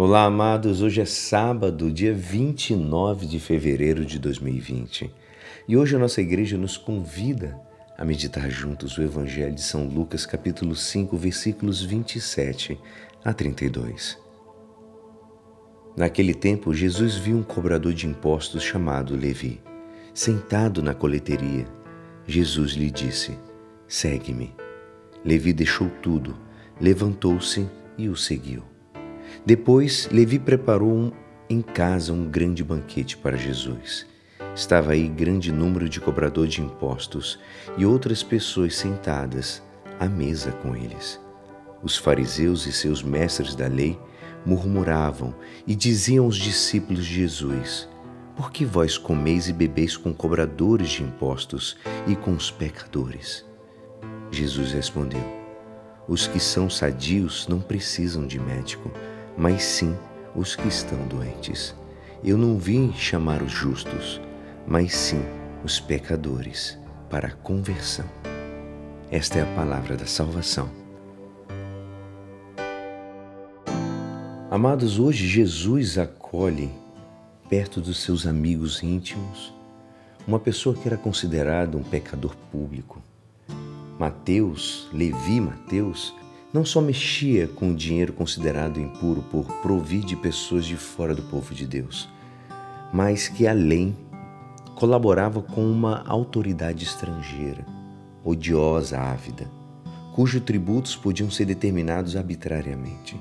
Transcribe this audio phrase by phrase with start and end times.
[0.00, 0.80] Olá, amados.
[0.80, 5.12] Hoje é sábado, dia 29 de fevereiro de 2020.
[5.66, 7.60] E hoje a nossa igreja nos convida
[7.96, 12.78] a meditar juntos o Evangelho de São Lucas, capítulo 5, versículos 27
[13.24, 14.16] a 32.
[15.96, 19.60] Naquele tempo, Jesus viu um cobrador de impostos chamado Levi,
[20.14, 21.66] sentado na coleteria.
[22.24, 23.36] Jesus lhe disse:
[23.88, 24.54] Segue-me.
[25.24, 26.36] Levi deixou tudo,
[26.80, 27.68] levantou-se
[27.98, 28.67] e o seguiu.
[29.48, 31.10] Depois, Levi preparou um,
[31.48, 34.04] em casa um grande banquete para Jesus.
[34.54, 37.38] Estava aí grande número de cobradores de impostos
[37.78, 39.62] e outras pessoas sentadas
[39.98, 41.18] à mesa com eles.
[41.82, 43.98] Os fariseus e seus mestres da lei
[44.44, 45.34] murmuravam
[45.66, 47.88] e diziam aos discípulos de Jesus:
[48.36, 51.74] Por que vós comeis e bebeis com cobradores de impostos
[52.06, 53.46] e com os pecadores?
[54.30, 55.24] Jesus respondeu:
[56.06, 58.92] Os que são sadios não precisam de médico
[59.38, 59.96] mas sim
[60.34, 61.74] os que estão doentes.
[62.24, 64.20] Eu não vim chamar os justos,
[64.66, 65.22] mas sim
[65.64, 66.76] os pecadores
[67.08, 68.04] para a conversão.
[69.10, 70.68] Esta é a palavra da salvação.
[74.50, 76.70] Amados, hoje Jesus acolhe
[77.48, 79.54] perto dos seus amigos íntimos
[80.26, 83.00] uma pessoa que era considerada um pecador público.
[83.98, 86.14] Mateus, Levi Mateus,
[86.52, 91.22] não só mexia com o dinheiro considerado impuro por provir de pessoas de fora do
[91.22, 92.08] povo de Deus,
[92.92, 93.96] mas que além
[94.74, 97.66] colaborava com uma autoridade estrangeira,
[98.24, 99.50] odiosa, ávida,
[100.14, 103.20] cujos tributos podiam ser determinados arbitrariamente.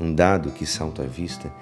[0.00, 1.52] Um dado que salta à vista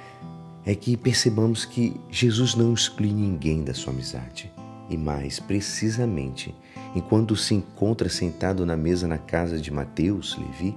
[0.64, 4.52] é que percebamos que Jesus não exclui ninguém da sua amizade,
[4.88, 6.54] e mais precisamente
[6.94, 10.76] enquanto se encontra sentado na mesa na casa de Mateus, Levi,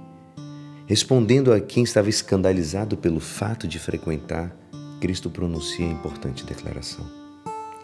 [0.86, 4.54] respondendo a quem estava escandalizado pelo fato de frequentar,
[5.00, 7.04] Cristo pronuncia a importante declaração.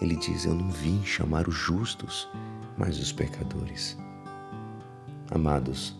[0.00, 2.28] Ele diz: Eu não vim chamar os justos,
[2.78, 3.96] mas os pecadores.
[5.30, 5.96] Amados,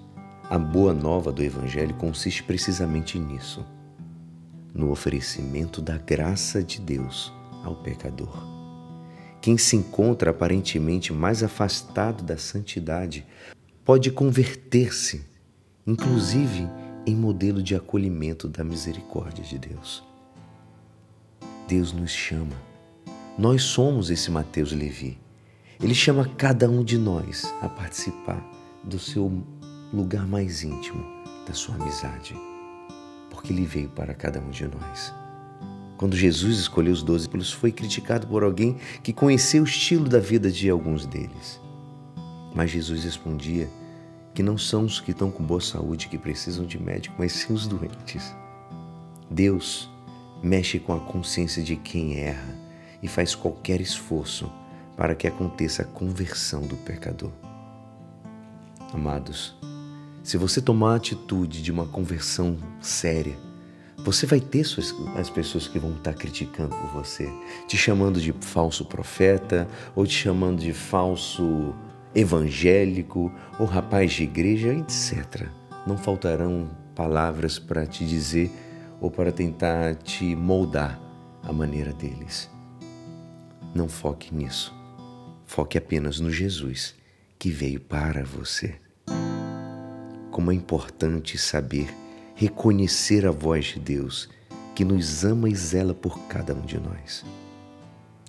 [0.49, 3.65] a boa nova do Evangelho consiste precisamente nisso
[4.75, 7.33] no oferecimento da graça de Deus
[7.65, 8.60] ao pecador.
[9.41, 13.27] Quem se encontra aparentemente mais afastado da santidade
[13.85, 15.25] pode converter-se,
[15.87, 16.69] inclusive
[17.07, 20.05] em modelo de acolhimento da misericórdia de Deus.
[21.67, 22.57] Deus nos chama.
[23.39, 25.19] Nós somos esse Mateus Levi.
[25.83, 28.45] Ele chama cada um de nós a participar
[28.85, 29.43] do seu
[29.93, 31.03] lugar mais íntimo,
[31.47, 32.35] da sua amizade,
[33.31, 35.15] porque ele veio para cada um de nós.
[36.01, 40.19] Quando Jesus escolheu os doze discípulos, foi criticado por alguém que conheceu o estilo da
[40.19, 41.61] vida de alguns deles.
[42.55, 43.69] Mas Jesus respondia
[44.33, 47.53] que não são os que estão com boa saúde que precisam de médico, mas sim
[47.53, 48.35] os doentes.
[49.31, 49.91] Deus
[50.43, 52.57] mexe com a consciência de quem erra
[53.03, 54.51] e faz qualquer esforço
[54.97, 57.31] para que aconteça a conversão do pecador.
[58.95, 59.55] Amados,
[60.23, 63.50] se você tomar a atitude de uma conversão séria,
[64.05, 67.31] você vai ter suas, as pessoas que vão estar criticando você,
[67.67, 71.75] te chamando de falso profeta, ou te chamando de falso
[72.15, 75.47] evangélico, ou rapaz de igreja, etc.
[75.87, 78.51] Não faltarão palavras para te dizer
[79.01, 81.01] ou para tentar te moldar
[81.43, 82.51] à maneira deles.
[83.75, 84.75] Não foque nisso.
[85.47, 86.95] Foque apenas no Jesus
[87.39, 88.75] que veio para você.
[90.31, 91.89] Como é importante saber
[92.41, 94.27] reconhecer a voz de Deus
[94.75, 97.23] que nos ama e zela por cada um de nós.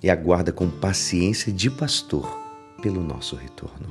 [0.04, 2.30] E aguarda com paciência de pastor
[2.82, 3.88] pelo nosso retorno.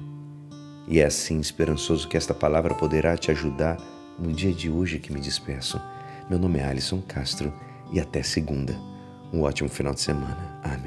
[0.86, 3.78] E é assim esperançoso que esta palavra poderá te ajudar
[4.18, 5.80] no dia de hoje que me despeço.
[6.28, 7.50] Meu nome é Alisson Castro
[7.90, 8.78] e até segunda.
[9.32, 10.60] Um ótimo final de semana.